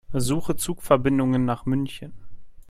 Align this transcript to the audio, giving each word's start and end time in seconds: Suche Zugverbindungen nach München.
Suche 0.17 0.55
Zugverbindungen 0.55 1.45
nach 1.45 1.67
München. 1.67 2.13